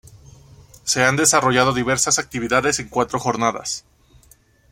se 0.83 1.03
han 1.03 1.15
desarrollado 1.15 1.73
diveras 1.75 2.17
actividades 2.17 2.79
en 2.79 2.89
cuatro 2.89 3.19
jornadas 3.19 3.85